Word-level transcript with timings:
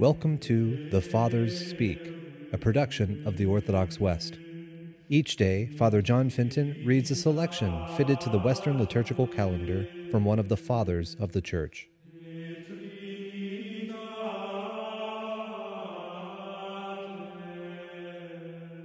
Welcome 0.00 0.38
to 0.38 0.88
The 0.88 1.02
Fathers 1.02 1.68
Speak, 1.68 2.00
a 2.54 2.56
production 2.56 3.22
of 3.26 3.36
the 3.36 3.44
Orthodox 3.44 4.00
West. 4.00 4.38
Each 5.10 5.36
day, 5.36 5.66
Father 5.66 6.00
John 6.00 6.30
Fenton 6.30 6.82
reads 6.86 7.10
a 7.10 7.14
selection 7.14 7.86
fitted 7.98 8.18
to 8.22 8.30
the 8.30 8.38
Western 8.38 8.78
liturgical 8.78 9.26
calendar 9.26 9.86
from 10.10 10.24
one 10.24 10.38
of 10.38 10.48
the 10.48 10.56
Fathers 10.56 11.16
of 11.20 11.32
the 11.32 11.42
Church. 11.42 11.90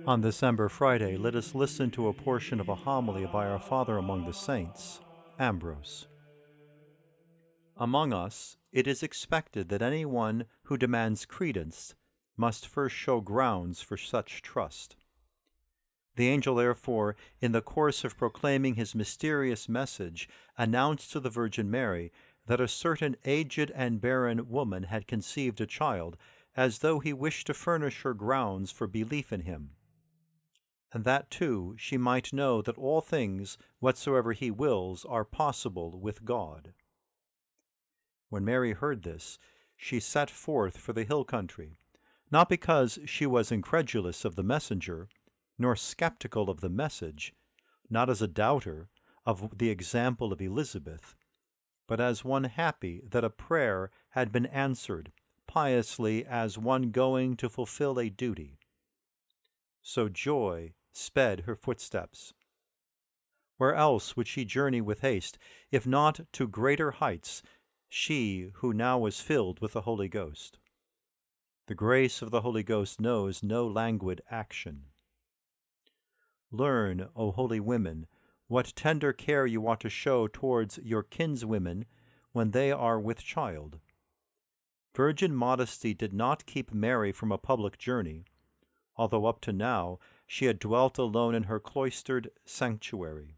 On 0.05 0.19
December 0.19 0.67
Friday, 0.67 1.15
let 1.15 1.33
us 1.33 1.55
listen 1.55 1.91
to 1.91 2.09
a 2.09 2.13
portion 2.13 2.59
of 2.59 2.67
a 2.67 2.75
homily 2.75 3.25
by 3.25 3.47
our 3.47 3.59
Father 3.59 3.97
among 3.97 4.25
the 4.25 4.33
Saints, 4.33 4.99
Ambrose. 5.39 6.07
Among 7.77 8.13
us, 8.13 8.57
it 8.71 8.87
is 8.87 9.03
expected 9.03 9.69
that 9.69 9.81
any 9.81 10.05
one 10.05 10.45
who 10.63 10.77
demands 10.77 11.25
credence 11.25 11.95
must 12.37 12.67
first 12.67 12.95
show 12.95 13.21
grounds 13.21 13.81
for 13.81 13.97
such 13.97 14.41
trust. 14.41 14.95
The 16.15 16.29
angel, 16.29 16.55
therefore, 16.55 17.15
in 17.41 17.51
the 17.51 17.61
course 17.61 18.03
of 18.03 18.17
proclaiming 18.17 18.75
his 18.75 18.95
mysterious 18.95 19.67
message, 19.67 20.29
announced 20.57 21.11
to 21.11 21.19
the 21.19 21.29
Virgin 21.29 21.69
Mary 21.69 22.11
that 22.45 22.61
a 22.61 22.67
certain 22.67 23.17
aged 23.25 23.71
and 23.71 23.99
barren 23.99 24.49
woman 24.49 24.83
had 24.83 25.07
conceived 25.07 25.59
a 25.59 25.65
child, 25.65 26.15
as 26.55 26.79
though 26.79 26.99
he 26.99 27.11
wished 27.11 27.47
to 27.47 27.53
furnish 27.53 28.03
her 28.03 28.13
grounds 28.13 28.71
for 28.71 28.87
belief 28.87 29.33
in 29.33 29.41
him 29.41 29.71
and 30.95 31.03
that 31.03 31.29
too 31.29 31.75
she 31.77 31.97
might 31.97 32.31
know 32.31 32.61
that 32.61 32.77
all 32.77 33.01
things 33.01 33.57
whatsoever 33.79 34.31
he 34.31 34.49
wills 34.49 35.03
are 35.03 35.25
possible 35.25 35.99
with 35.99 36.23
God. 36.23 36.73
When 38.35 38.43
Mary 38.43 38.73
heard 38.73 39.03
this, 39.03 39.39
she 39.77 40.01
set 40.01 40.29
forth 40.29 40.75
for 40.75 40.91
the 40.91 41.05
hill 41.05 41.23
country, 41.23 41.77
not 42.29 42.49
because 42.49 42.99
she 43.05 43.25
was 43.25 43.49
incredulous 43.49 44.25
of 44.25 44.35
the 44.35 44.43
messenger, 44.43 45.07
nor 45.57 45.77
skeptical 45.77 46.49
of 46.49 46.59
the 46.59 46.67
message, 46.67 47.33
not 47.89 48.09
as 48.09 48.21
a 48.21 48.27
doubter 48.27 48.89
of 49.25 49.57
the 49.57 49.69
example 49.69 50.33
of 50.33 50.41
Elizabeth, 50.41 51.15
but 51.87 52.01
as 52.01 52.25
one 52.25 52.43
happy 52.43 53.01
that 53.09 53.23
a 53.23 53.29
prayer 53.29 53.89
had 54.09 54.33
been 54.33 54.47
answered, 54.47 55.13
piously 55.47 56.25
as 56.25 56.57
one 56.57 56.91
going 56.91 57.37
to 57.37 57.47
fulfill 57.47 57.97
a 57.97 58.09
duty. 58.09 58.59
So 59.81 60.09
joy 60.09 60.73
sped 60.91 61.43
her 61.45 61.55
footsteps. 61.55 62.33
Where 63.55 63.75
else 63.75 64.17
would 64.17 64.27
she 64.27 64.43
journey 64.43 64.81
with 64.81 64.99
haste, 64.99 65.37
if 65.71 65.87
not 65.87 66.19
to 66.33 66.49
greater 66.49 66.91
heights, 66.91 67.41
she 67.97 68.51
who 68.55 68.73
now 68.73 68.99
was 68.99 69.21
filled 69.21 69.59
with 69.61 69.71
the 69.71 69.81
Holy 69.81 70.07
Ghost? 70.07 70.59
The 71.67 71.73
grace 71.73 72.21
of 72.21 72.29
the 72.29 72.41
Holy 72.41 72.61
Ghost 72.61 73.01
knows 73.01 73.41
no 73.41 73.65
languid 73.65 74.21
action. 74.29 74.83
Learn, 76.51 77.07
O 77.15 77.31
holy 77.31 77.59
women, 77.59 78.05
what 78.47 78.73
tender 78.75 79.11
care 79.11 79.47
you 79.47 79.67
ought 79.67 79.79
to 79.79 79.89
show 79.89 80.27
towards 80.27 80.77
your 80.83 81.01
kinswomen 81.01 81.85
when 82.31 82.51
they 82.51 82.71
are 82.71 82.99
with 82.99 83.23
child. 83.23 83.79
Virgin 84.93 85.33
modesty 85.33 85.93
did 85.93 86.13
not 86.13 86.45
keep 86.45 86.73
Mary 86.73 87.11
from 87.11 87.31
a 87.31 87.39
public 87.39 87.77
journey, 87.77 88.25
although 88.97 89.25
up 89.25 89.41
to 89.41 89.53
now 89.53 89.97
she 90.27 90.45
had 90.45 90.59
dwelt 90.59 90.99
alone 90.99 91.33
in 91.33 91.43
her 91.43 91.59
cloistered 91.59 92.29
sanctuary. 92.45 93.37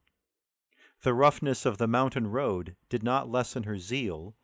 The 1.03 1.13
roughness 1.13 1.66
of 1.66 1.78
the 1.78 1.88
mountain 1.88 2.28
road 2.28 2.75
did 2.89 3.03
not 3.03 3.30
lessen 3.30 3.63
her 3.63 3.78
zeal, 3.78 4.35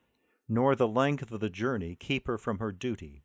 nor 0.54 0.76
the 0.76 0.88
length 0.88 1.32
of 1.32 1.40
the 1.40 1.50
journey 1.50 1.96
keep 1.96 2.28
her 2.28 2.38
from 2.38 2.60
her 2.60 2.72
duty. 2.72 3.24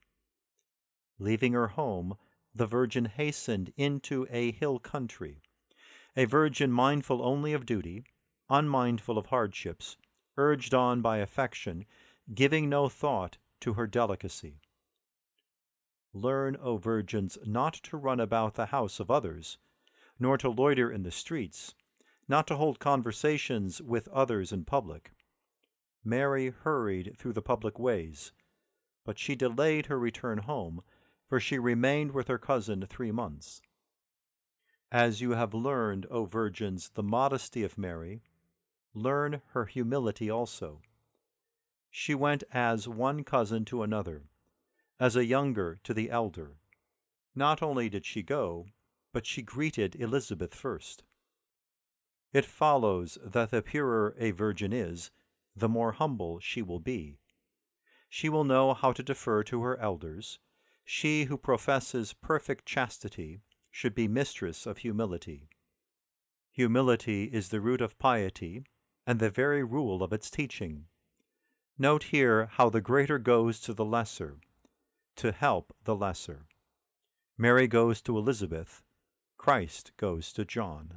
Leaving 1.18 1.52
her 1.52 1.68
home, 1.68 2.16
the 2.54 2.64
Virgin 2.64 3.04
hastened 3.04 3.70
into 3.76 4.26
a 4.30 4.52
hill 4.52 4.78
country, 4.78 5.42
a 6.16 6.24
virgin 6.24 6.72
mindful 6.72 7.22
only 7.22 7.52
of 7.52 7.66
duty, 7.66 8.02
unmindful 8.48 9.18
of 9.18 9.26
hardships, 9.26 9.98
urged 10.38 10.72
on 10.72 11.02
by 11.02 11.18
affection, 11.18 11.84
giving 12.34 12.66
no 12.66 12.88
thought 12.88 13.36
to 13.60 13.74
her 13.74 13.86
delicacy. 13.86 14.62
Learn, 16.14 16.56
O 16.56 16.78
virgins, 16.78 17.36
not 17.44 17.74
to 17.74 17.98
run 17.98 18.20
about 18.20 18.54
the 18.54 18.66
house 18.66 19.00
of 19.00 19.10
others, 19.10 19.58
nor 20.18 20.38
to 20.38 20.48
loiter 20.48 20.90
in 20.90 21.02
the 21.02 21.10
streets, 21.10 21.74
not 22.26 22.46
to 22.46 22.56
hold 22.56 22.78
conversations 22.78 23.82
with 23.82 24.08
others 24.08 24.50
in 24.50 24.64
public. 24.64 25.12
Mary 26.08 26.48
hurried 26.48 27.14
through 27.18 27.34
the 27.34 27.42
public 27.42 27.78
ways, 27.78 28.32
but 29.04 29.18
she 29.18 29.34
delayed 29.34 29.86
her 29.86 29.98
return 29.98 30.38
home, 30.38 30.82
for 31.28 31.38
she 31.38 31.58
remained 31.58 32.12
with 32.12 32.28
her 32.28 32.38
cousin 32.38 32.86
three 32.88 33.12
months. 33.12 33.60
As 34.90 35.20
you 35.20 35.32
have 35.32 35.52
learned, 35.52 36.06
O 36.10 36.24
virgins, 36.24 36.90
the 36.94 37.02
modesty 37.02 37.62
of 37.62 37.76
Mary, 37.76 38.22
learn 38.94 39.42
her 39.48 39.66
humility 39.66 40.30
also. 40.30 40.80
She 41.90 42.14
went 42.14 42.42
as 42.52 42.88
one 42.88 43.22
cousin 43.22 43.66
to 43.66 43.82
another 43.82 44.22
as 44.98 45.14
a 45.14 45.26
younger 45.26 45.78
to 45.84 45.92
the 45.92 46.10
elder. 46.10 46.56
Not 47.34 47.62
only 47.62 47.90
did 47.90 48.06
she 48.06 48.22
go, 48.22 48.66
but 49.12 49.26
she 49.26 49.42
greeted 49.42 49.94
Elizabeth 49.94 50.54
first. 50.54 51.04
It 52.32 52.46
follows 52.46 53.18
that 53.22 53.50
the 53.50 53.62
purer 53.62 54.16
a 54.18 54.30
virgin 54.30 54.72
is, 54.72 55.10
the 55.58 55.68
more 55.68 55.92
humble 55.92 56.40
she 56.40 56.62
will 56.62 56.80
be. 56.80 57.18
She 58.08 58.28
will 58.28 58.44
know 58.44 58.74
how 58.74 58.92
to 58.92 59.02
defer 59.02 59.42
to 59.44 59.62
her 59.62 59.78
elders. 59.78 60.38
She 60.84 61.24
who 61.24 61.36
professes 61.36 62.14
perfect 62.14 62.64
chastity 62.66 63.42
should 63.70 63.94
be 63.94 64.08
mistress 64.08 64.66
of 64.66 64.78
humility. 64.78 65.48
Humility 66.52 67.24
is 67.24 67.50
the 67.50 67.60
root 67.60 67.80
of 67.80 67.98
piety 67.98 68.64
and 69.06 69.20
the 69.20 69.30
very 69.30 69.62
rule 69.62 70.02
of 70.02 70.12
its 70.12 70.30
teaching. 70.30 70.86
Note 71.78 72.04
here 72.04 72.46
how 72.52 72.68
the 72.68 72.80
greater 72.80 73.18
goes 73.18 73.60
to 73.60 73.72
the 73.72 73.84
lesser, 73.84 74.40
to 75.16 75.30
help 75.30 75.74
the 75.84 75.94
lesser. 75.94 76.46
Mary 77.36 77.68
goes 77.68 78.02
to 78.02 78.18
Elizabeth, 78.18 78.82
Christ 79.36 79.92
goes 79.96 80.32
to 80.32 80.44
John. 80.44 80.94